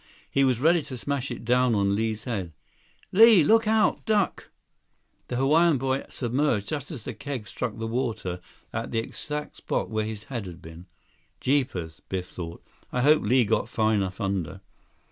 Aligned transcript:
He 0.31 0.43
was 0.43 0.59
ready 0.59 0.81
to 0.81 0.97
smash 0.97 1.29
it 1.29 1.45
down 1.45 1.75
on 1.75 1.93
Li's 1.93 2.23
head. 2.23 2.53
"Li! 3.11 3.43
Look 3.43 3.67
out! 3.67 4.03
Duck!" 4.03 4.49
The 5.27 5.35
Hawaiian 5.35 5.77
boy 5.77 6.05
submerged 6.09 6.69
just 6.69 6.89
as 6.89 7.03
the 7.03 7.13
keg 7.13 7.47
struck 7.47 7.77
the 7.77 7.85
water 7.85 8.41
at 8.73 8.89
the 8.89 8.97
exact 8.97 9.57
spot 9.57 9.91
where 9.91 10.03
his 10.05 10.23
head 10.23 10.47
had 10.47 10.59
been. 10.59 10.87
"Jeepers," 11.39 12.01
Biff 12.09 12.27
thought, 12.31 12.63
"I 12.91 13.01
hope 13.01 13.21
Li 13.21 13.45
got 13.45 13.69
far 13.69 13.93
enough 13.93 14.19
under." 14.19 14.61